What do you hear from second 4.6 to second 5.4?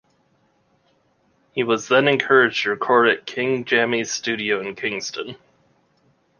Kingston.